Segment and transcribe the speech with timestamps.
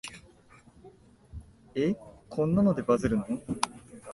[1.75, 1.93] え、
[2.27, 3.27] こんなのでバズるの？